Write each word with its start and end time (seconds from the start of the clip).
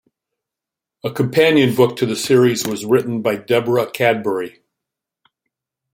A 1.03 1.11
companion 1.11 1.75
book 1.75 1.95
to 1.97 2.07
the 2.07 2.15
series 2.15 2.65
was 2.65 2.85
written 2.85 3.21
by 3.21 3.35
Deborah 3.35 3.85
Cadbury. 3.91 4.63